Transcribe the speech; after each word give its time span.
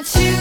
choo 0.00 0.12
choo 0.12 0.39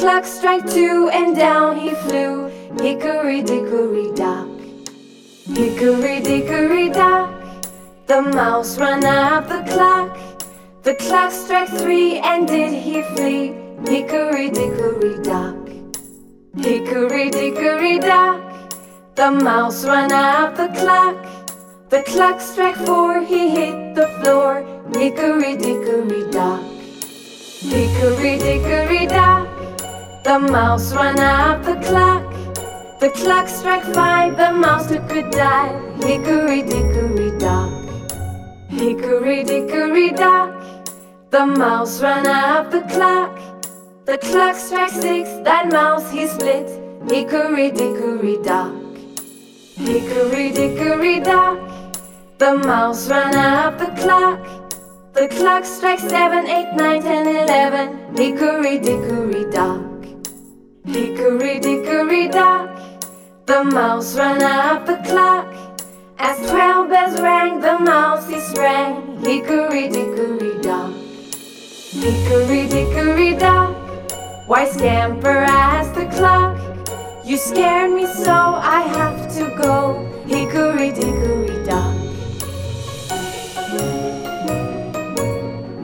Clock 0.00 0.24
struck 0.24 0.66
two 0.66 1.10
and 1.12 1.36
down 1.36 1.78
he 1.78 1.90
flew. 1.90 2.48
Hickory 2.80 3.42
dickory 3.42 4.10
dock. 4.14 4.48
Hickory 5.44 6.22
dickory 6.22 6.88
dock, 6.88 7.30
the 8.06 8.22
mouse 8.22 8.78
ran 8.78 9.04
up 9.04 9.46
the 9.46 9.62
clock. 9.70 10.18
The 10.84 10.94
clock 10.94 11.30
struck 11.30 11.68
three 11.68 12.16
and 12.16 12.48
did 12.48 12.72
he 12.72 13.02
flee? 13.12 13.52
Hickory 13.84 14.48
dickory 14.48 15.22
dock. 15.22 15.68
Hickory 16.56 17.28
dickory 17.28 17.98
dock, 17.98 18.40
the 19.16 19.30
mouse 19.30 19.84
ran 19.84 20.12
up 20.12 20.56
the 20.56 20.68
clock. 20.80 21.18
The 21.90 22.02
clock 22.04 22.40
struck 22.40 22.76
four, 22.86 23.20
he 23.20 23.50
hit 23.50 23.94
the 23.94 24.08
floor. 24.22 24.64
Hickory 24.94 25.58
dickory 25.58 26.30
dock. 26.30 26.62
Hickory 27.60 28.38
dickory 28.38 28.89
the 30.30 30.38
mouse 30.38 30.94
ran 30.94 31.18
up 31.18 31.64
the 31.64 31.74
clock. 31.88 32.22
The 33.00 33.10
clock 33.10 33.48
struck 33.48 33.82
five, 33.82 34.36
the 34.36 34.52
mouse 34.52 34.86
took 34.86 35.10
a 35.10 35.28
dive. 35.28 36.04
Hickory 36.04 36.62
dickory 36.62 37.36
dock. 37.36 37.72
Hickory 38.68 39.42
dickory 39.42 40.10
dock, 40.10 40.86
the 41.30 41.44
mouse 41.44 42.00
ran 42.00 42.28
up 42.28 42.70
the 42.70 42.82
clock. 42.82 43.40
The 44.04 44.18
clock 44.18 44.54
struck 44.54 44.90
six, 44.90 45.28
that 45.48 45.72
mouse 45.72 46.08
he 46.12 46.28
split. 46.28 46.68
Hickory 47.10 47.72
dickory 47.72 48.38
dock. 48.44 48.72
Hickory 49.74 50.52
dickory 50.52 51.18
dock, 51.18 51.58
the 52.38 52.54
mouse 52.54 53.10
ran 53.10 53.34
up 53.34 53.78
the 53.80 53.90
clock. 54.00 54.38
The 55.12 55.26
clock 55.26 55.64
struck 55.64 55.98
seven, 55.98 56.46
eight, 56.46 56.72
nine, 56.76 57.02
ten, 57.02 57.26
eleven. 57.26 58.14
Hickory 58.16 58.78
dickory 58.78 59.50
dock. 59.50 59.89
Hickory 60.90 61.60
dickory 61.60 62.26
dock, 62.26 62.68
the 63.46 63.62
mouse 63.62 64.16
ran 64.16 64.42
up 64.42 64.86
the 64.86 64.96
clock. 65.08 65.46
As 66.18 66.36
twelve 66.50 66.90
bells 66.90 67.20
rang, 67.20 67.60
the 67.60 67.78
mouse 67.78 68.28
he 68.28 68.40
sprang. 68.40 69.20
Hickory 69.20 69.88
dickory 69.88 70.60
dock. 70.60 70.92
Hickory 71.92 72.66
dickory 72.66 73.36
dock, 73.36 73.76
why 74.48 74.64
scamper 74.66 75.44
as 75.48 75.92
the 75.92 76.06
clock? 76.06 76.58
You 77.24 77.36
scared 77.36 77.92
me 77.92 78.06
so 78.06 78.32
I 78.32 78.80
have 78.98 79.32
to 79.36 79.46
go. 79.62 80.02
Hickory 80.26 80.90
dickory 80.90 81.64
dock. 81.64 81.94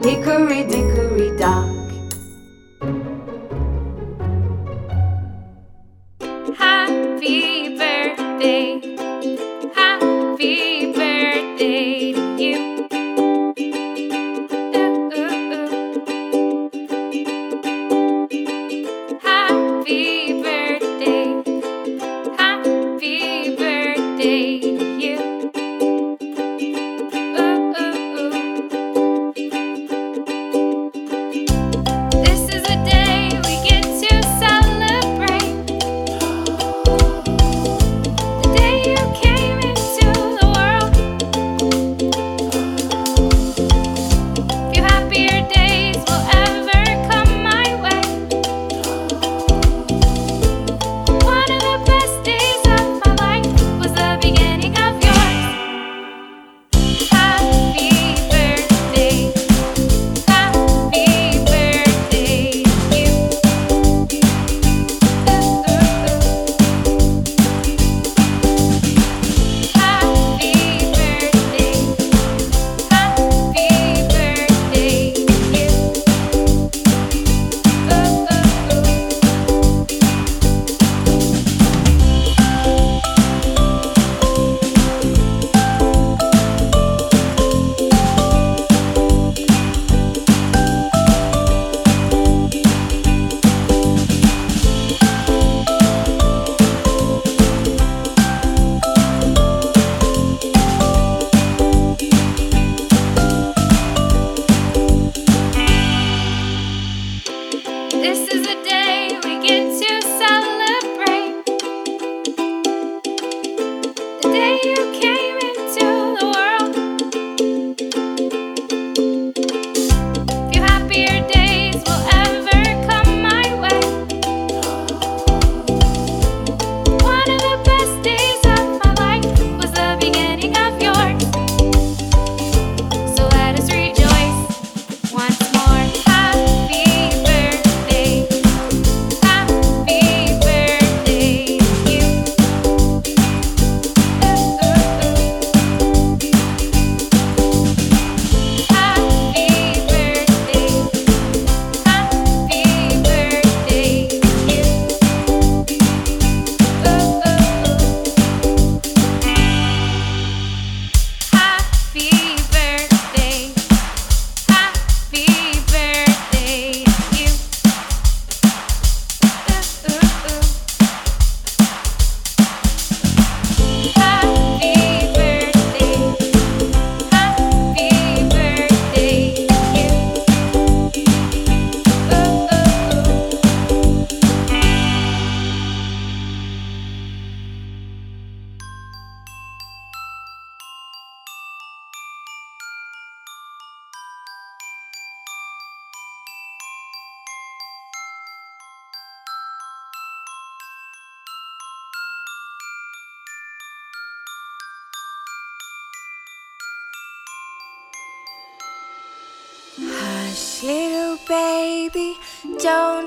Hickory 0.03 0.63
dickory 0.65 1.37
dock. 1.37 1.76
Happy 6.57 7.77
birthday. 7.77 8.81
Happy 9.75 10.86
birthday 10.86 10.86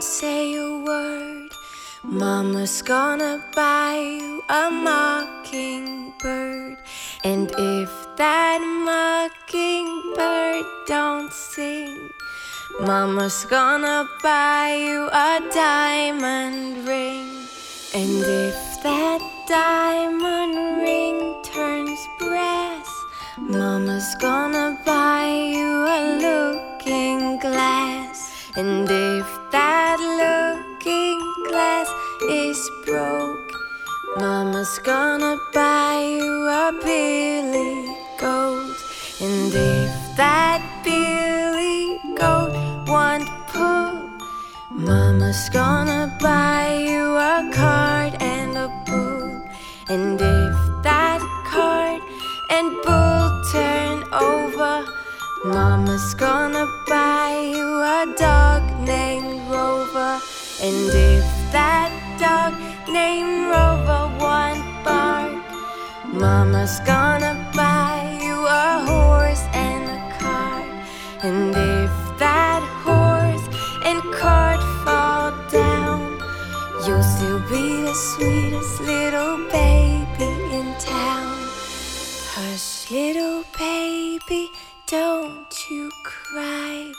don't 0.01 0.09
say 0.09 0.55
a 0.55 0.79
word. 0.79 1.51
Mama's 2.03 2.81
gonna 2.81 3.45
buy 3.55 3.99
you 4.19 4.43
a 4.49 4.71
mockingbird. 4.71 6.79
And 7.23 7.53
if 7.59 7.91
that 8.17 8.63
mockingbird 8.89 10.65
don't 10.87 11.31
sing, 11.31 12.09
Mama's 12.81 13.45
gonna 13.45 14.09
buy 14.23 14.73
you 14.73 15.11
a 15.13 15.39
diamond 15.53 16.89
ring. 16.89 17.29
And 17.93 18.25
if 18.25 18.83
that 18.83 19.21
diamond 19.47 20.83
ring 20.83 21.43
turns 21.43 22.01
brass, 22.19 22.89
Mama's 23.37 24.15
gonna 24.15 24.81
buy 24.87 25.29
you 25.29 25.85
a 25.99 26.01
looking 26.27 27.39
glass. 27.39 28.33
And 28.57 28.91
if 28.91 29.40
that 29.53 29.99
looking 29.99 31.21
glass 31.49 31.89
is 32.29 32.71
broke, 32.85 33.53
Mama's 34.17 34.79
gonna 34.85 35.37
buy 35.53 36.03
you 36.19 36.49
a 36.49 36.73
billy 36.83 37.97
goat. 38.19 38.77
And 39.21 39.53
if 39.53 40.17
that 40.17 40.63
billy 40.85 42.01
goat 42.17 42.55
won't 42.87 43.29
pull, 43.49 44.11
Mama's 44.71 45.49
gonna 45.51 46.17
buy 46.21 46.77
you 46.89 47.15
a 47.17 47.51
card 47.53 48.15
and 48.21 48.57
a 48.57 48.69
bull. 48.87 49.43
And 49.89 50.21
if 50.21 50.83
that 50.83 51.21
card 51.47 52.01
and 52.51 52.71
bull 52.85 53.29
turn 53.53 54.05
over, 54.13 54.87
Mama's 55.45 56.15
gonna 56.15 56.67
buy 56.87 57.51
you 57.55 57.67
a 57.81 58.15
dog. 58.19 58.40
And 60.63 60.91
if 60.91 61.25
that 61.53 61.91
dog 62.21 62.53
named 62.87 63.49
Rover 63.49 64.13
won't 64.21 64.85
bark, 64.85 65.41
Mama's 66.13 66.79
gonna 66.81 67.35
buy 67.57 68.19
you 68.21 68.37
a 68.47 68.85
horse 68.85 69.45
and 69.55 69.89
a 69.89 70.01
cart. 70.19 70.69
And 71.23 71.57
if 71.57 71.93
that 72.19 72.63
horse 72.85 73.47
and 73.87 74.03
cart 74.13 74.61
fall 74.85 75.33
down, 75.51 76.21
you'll 76.87 77.03
still 77.03 77.41
be 77.49 77.81
the 77.81 77.95
sweetest 77.95 78.81
little 78.83 79.39
baby 79.49 80.31
in 80.59 80.75
town. 80.79 81.39
Hush, 82.37 82.91
little 82.91 83.45
baby, 83.59 84.51
don't 84.87 85.71
you 85.71 85.91
cry. 86.05 86.93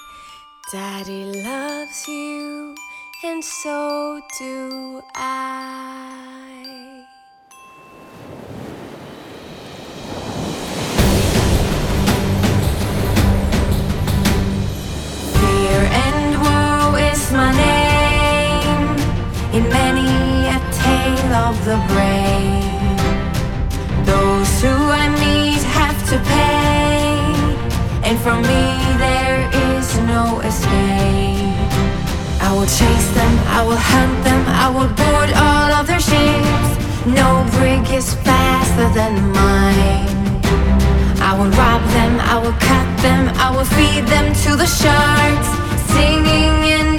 Daddy 0.72 1.26
loves 1.44 2.08
you, 2.08 2.71
and 3.24 3.44
so 3.44 4.20
do 4.40 5.04
I. 5.14 7.06
Fear 15.38 15.82
and 16.04 16.42
woe 16.42 16.96
is 16.98 17.32
my 17.32 17.52
name 17.56 18.90
in 19.54 19.70
many 19.70 20.48
a 20.48 20.60
tale 20.82 21.34
of 21.46 21.56
the 21.66 21.78
brain. 21.92 22.96
Those 24.04 24.52
who 24.62 24.74
I 25.04 25.10
meet 25.22 25.62
have 25.78 26.00
to 26.10 26.18
pay, 26.34 27.22
and 28.04 28.18
from 28.20 28.42
me 28.42 28.64
there 28.98 29.48
is 29.78 29.98
no 30.00 30.40
escape. 30.40 31.01
I 32.52 32.54
will 32.54 32.66
chase 32.66 33.10
them, 33.16 33.34
I 33.48 33.64
will 33.64 33.80
hunt 33.80 34.26
them, 34.26 34.42
I 34.46 34.68
will 34.68 34.92
board 35.00 35.30
all 35.40 35.72
of 35.80 35.88
their 35.88 36.02
ships. 36.02 36.70
No 37.08 37.48
brig 37.56 37.90
is 37.90 38.14
faster 38.28 38.90
than 38.92 39.32
mine. 39.32 40.04
I 41.24 41.32
will 41.38 41.52
rob 41.56 41.82
them, 41.96 42.20
I 42.20 42.36
will 42.44 42.58
cut 42.60 42.88
them, 43.00 43.32
I 43.40 43.56
will 43.56 43.64
feed 43.64 44.04
them 44.04 44.36
to 44.44 44.58
the 44.58 44.68
sharks, 44.68 45.50
singing 45.96 46.76
and 46.76 46.91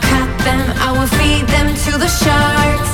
cut 0.00 0.30
them, 0.46 0.62
I 0.86 0.92
will 0.96 1.10
feed 1.18 1.46
them 1.48 1.68
to 1.84 1.98
the 1.98 2.08
sharks, 2.08 2.93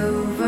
you 0.00 0.39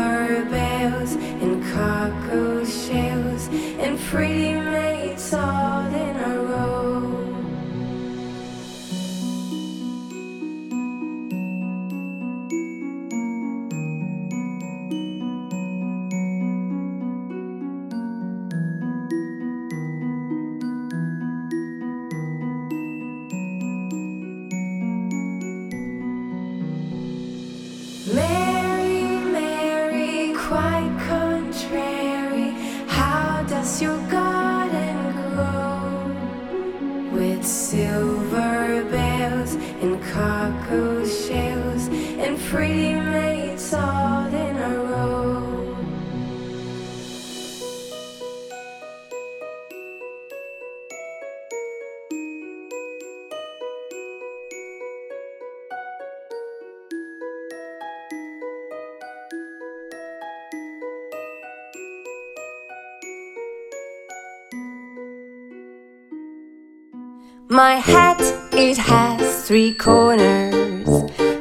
three 69.53 69.71
corners. 69.75 70.89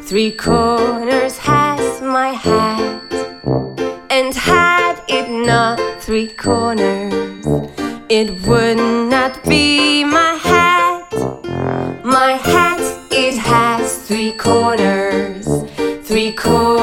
Three 0.06 0.32
corners 0.32 1.38
has 1.38 2.02
my 2.02 2.28
hat, 2.28 3.10
and 4.10 4.34
had 4.34 5.00
it 5.08 5.30
not 5.30 5.80
three 6.02 6.28
corners, 6.28 7.46
it 8.10 8.28
would 8.46 8.76
not 8.76 9.42
be 9.44 10.04
my 10.04 10.34
hat. 10.34 11.10
My 12.04 12.32
hat, 12.32 12.82
it 13.10 13.38
has 13.38 14.06
three 14.06 14.32
corners. 14.32 15.46
Three 16.06 16.32
corners. 16.32 16.81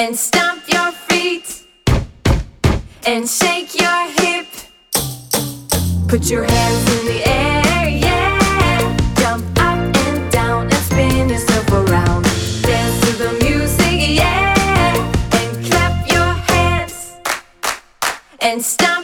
and 0.00 0.16
stomp 0.16 0.66
your 0.66 0.92
feet 0.92 1.66
and 3.06 3.28
shake 3.28 3.78
your 3.78 4.02
hip. 4.18 4.46
Put 6.08 6.30
your 6.30 6.44
hands 6.44 6.84
in 6.94 7.06
the 7.06 7.20
air, 7.28 7.86
yeah. 7.86 8.96
Jump 9.16 9.44
up 9.58 9.96
and 10.06 10.32
down 10.32 10.62
and 10.62 10.82
spin 10.88 11.28
yourself 11.28 11.70
around. 11.70 12.24
Dance 12.62 13.00
to 13.04 13.12
the 13.24 13.32
music, 13.44 14.16
yeah. 14.16 14.94
And 15.32 15.66
clap 15.66 16.10
your 16.10 16.32
hands 16.48 17.12
and 18.40 18.62
stomp. 18.62 18.99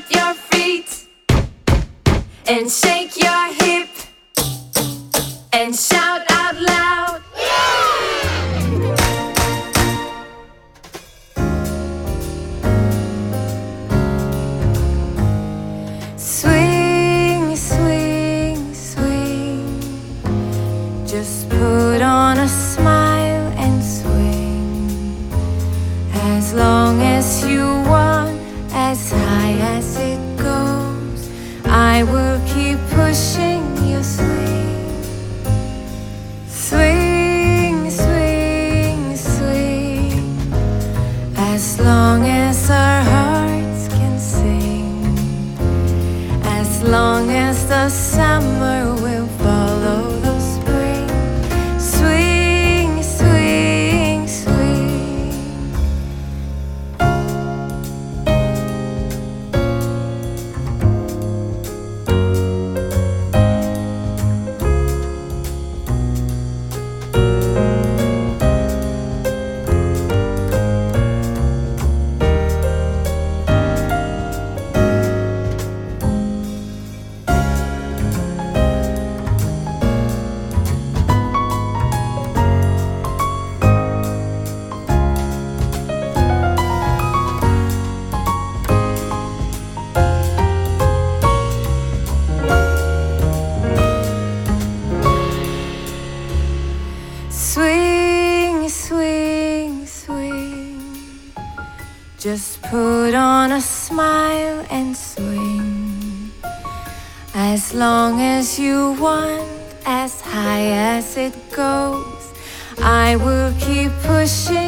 As 107.67 107.75
long 107.75 108.21
as 108.21 108.61
you 108.61 108.93
want, 108.93 109.43
as 109.85 110.21
high 110.21 110.71
as 110.95 111.17
it 111.17 111.35
goes, 111.51 112.33
I 112.79 113.17
will 113.17 113.53
keep 113.59 113.91
pushing. 114.05 114.66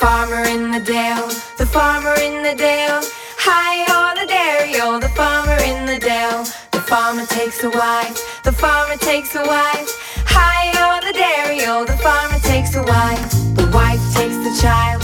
farmer 0.00 0.44
in 0.48 0.70
the 0.70 0.80
dale, 0.80 1.28
the 1.58 1.66
farmer 1.66 2.14
in 2.14 2.42
the 2.42 2.54
dale. 2.54 3.02
Hi 3.36 3.84
on 4.00 4.16
the 4.16 4.26
dairy, 4.26 4.72
oh, 4.80 4.98
the 4.98 5.10
farmer 5.10 5.58
in 5.62 5.84
the 5.84 5.98
dale. 5.98 6.42
The 6.72 6.80
farmer 6.80 7.26
takes 7.26 7.62
a 7.64 7.68
wife, 7.68 8.42
the 8.42 8.52
farmer 8.52 8.96
takes 8.96 9.34
a 9.34 9.44
wife. 9.44 9.90
Hi 10.24 10.72
on 10.88 11.04
the 11.04 11.12
dairy, 11.12 11.60
oh, 11.66 11.84
the 11.84 11.98
farmer 11.98 12.38
takes 12.38 12.74
a 12.76 12.82
wife. 12.82 13.30
The 13.60 13.70
wife 13.74 14.00
takes 14.14 14.36
the 14.36 14.56
child. 14.62 14.99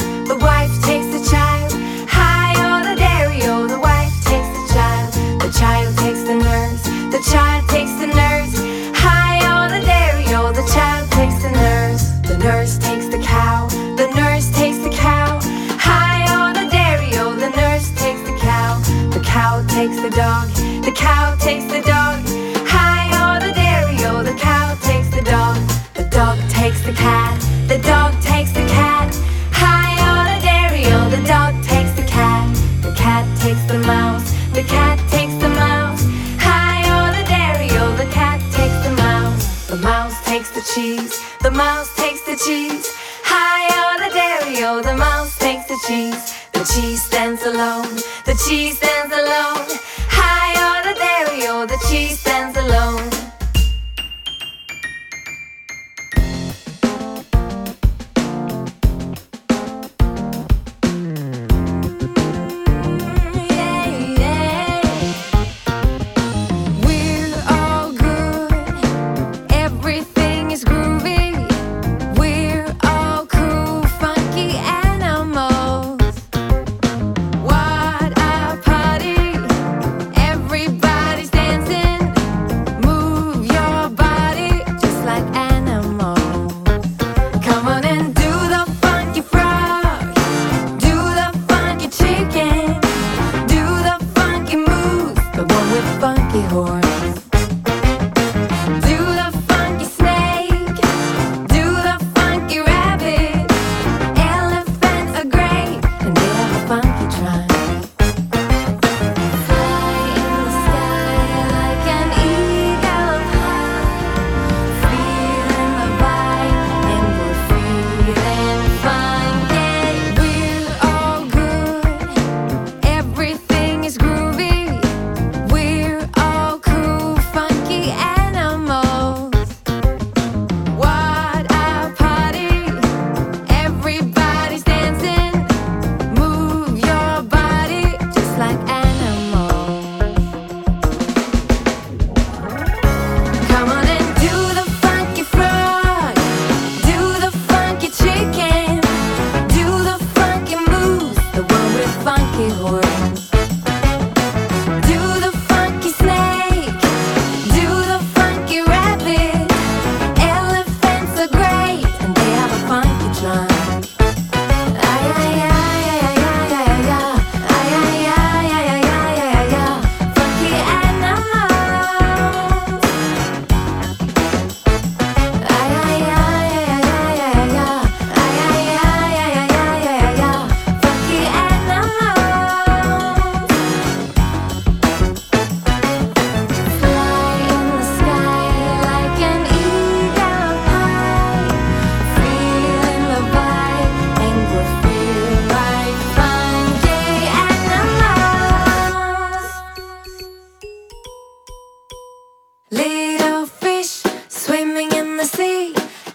The 48.26 48.34
cheese 48.48 48.76
stands 48.76 49.14
alone. 49.14 49.78
High 50.10 50.58
on 50.58 50.82
the 50.82 50.98
dairy, 50.98 51.46
oh, 51.46 51.64
the 51.64 51.78
cheese 51.88 52.18
stands 52.18 52.58
alone. 52.58 52.75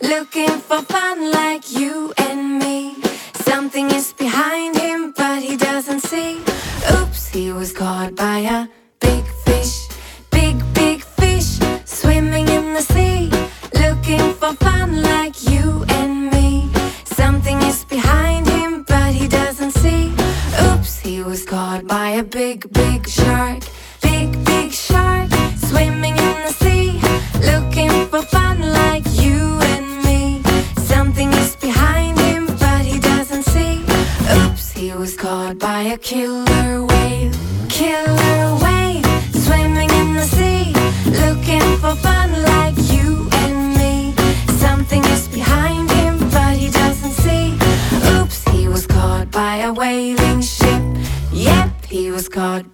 Looking 0.01 0.49
for 0.49 0.81
fun 0.81 1.31
like 1.31 1.71
you 1.71 2.11
and 2.17 2.59
me. 2.59 2.95
Something 3.33 3.91
is 3.91 4.13
behind 4.13 4.75
him, 4.75 5.13
but 5.15 5.43
he 5.43 5.55
doesn't 5.55 5.99
see. 5.99 6.39
Oops, 6.91 7.27
he 7.27 7.51
was 7.51 7.71
caught 7.71 8.15
by 8.15 8.39
a 8.39 8.67
big 8.99 9.23
fish. 9.45 9.87
Big, 10.31 10.57
big 10.73 11.03
fish 11.03 11.59
swimming 11.85 12.47
in 12.47 12.73
the 12.73 12.81
sea. 12.81 13.10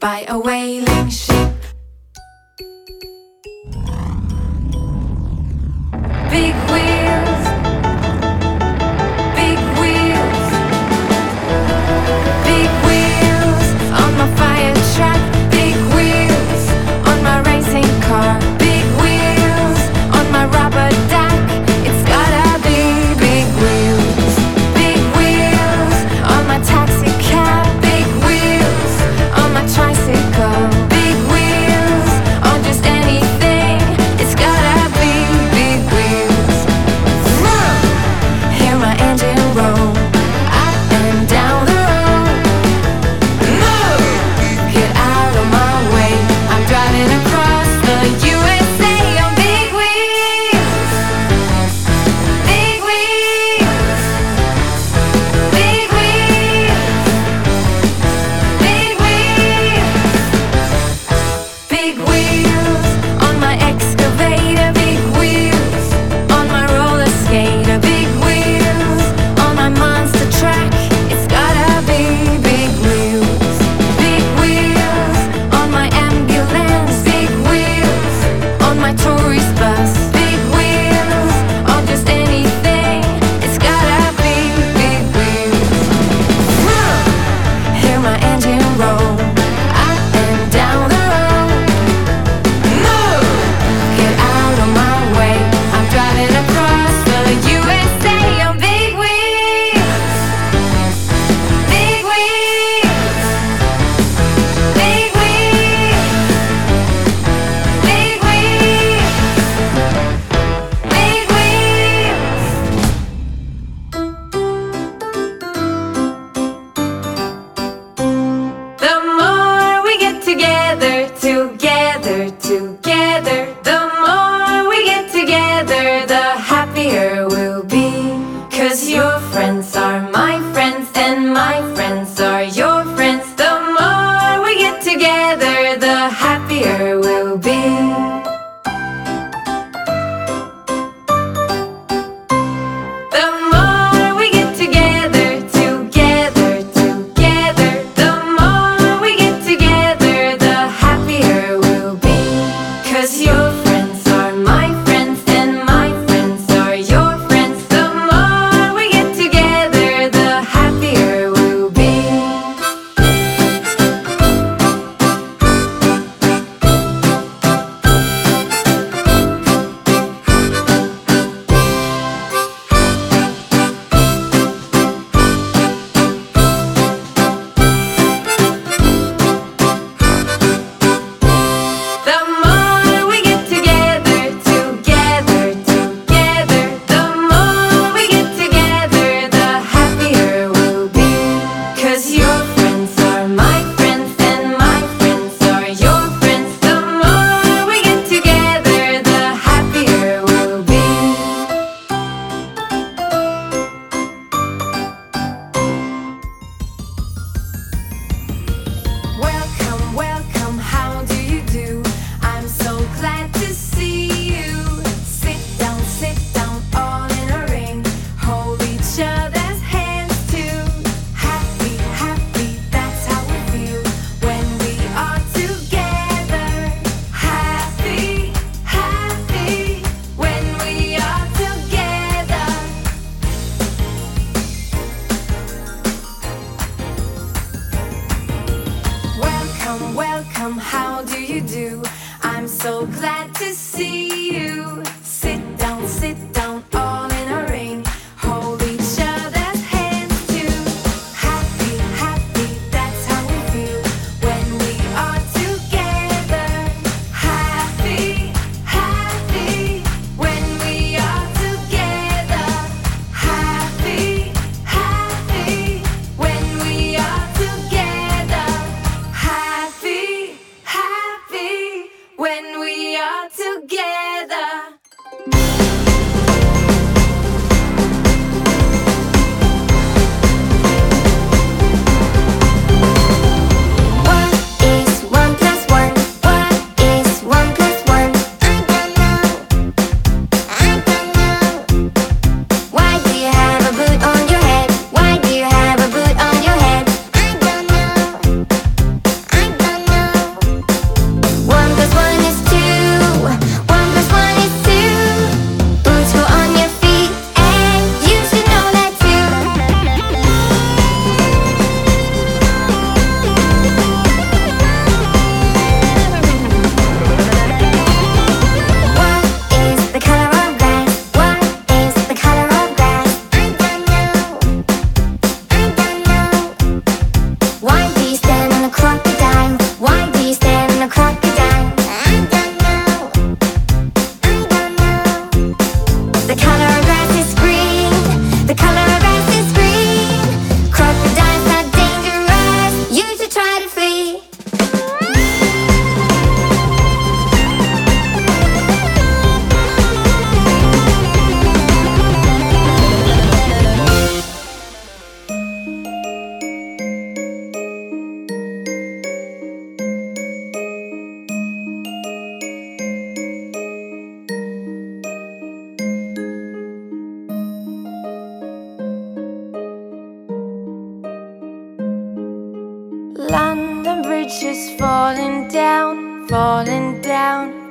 by 0.08 0.24
a. 0.30 1.07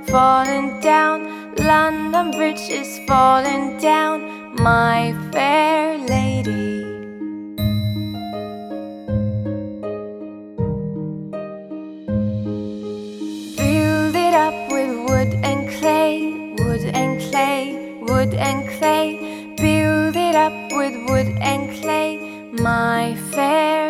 falling 0.09 0.80
down, 0.80 1.54
London 1.57 2.30
Bridge 2.30 2.68
is 2.70 3.00
falling 3.07 3.78
down, 3.78 4.54
my 4.54 5.14
fair 5.32 5.98
lady. 5.98 6.84
Build 13.57 14.14
it 14.14 14.34
up 14.34 14.54
with 14.70 14.92
wood 15.09 15.32
and 15.42 15.68
clay, 15.78 16.54
wood 16.59 16.84
and 16.84 17.20
clay, 17.30 17.98
wood 18.02 18.34
and 18.34 18.68
clay. 18.78 19.54
Build 19.57 20.16
it 20.16 20.34
up 20.34 20.52
with 20.72 20.94
wood 21.09 21.30
and 21.40 21.70
clay, 21.80 22.18
my 22.52 23.16
fair 23.32 23.86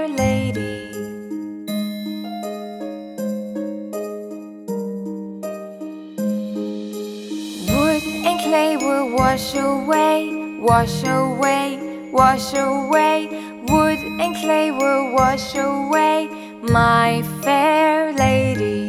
they 8.56 8.74
would 8.78 9.12
wash 9.12 9.54
away, 9.54 10.16
wash 10.58 11.04
away, 11.04 11.66
wash 12.10 12.54
away. 12.54 13.28
Wood 13.68 14.00
and 14.22 14.34
clay 14.40 14.70
will 14.70 15.12
wash 15.12 15.54
away, 15.54 16.28
my 16.62 17.22
fair 17.42 18.14
lady. 18.14 18.85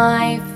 my 0.00 0.49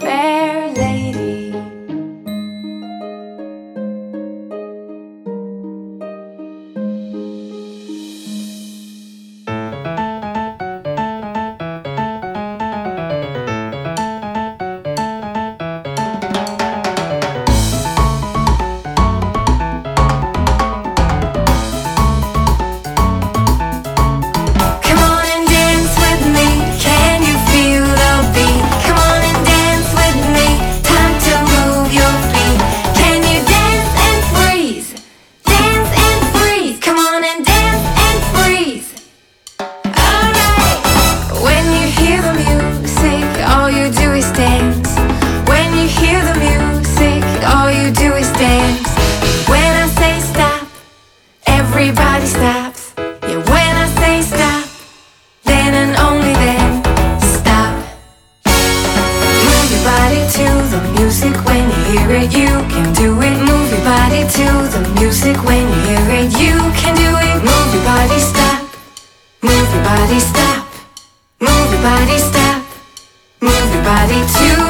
body 73.94 74.26
to 74.26 74.63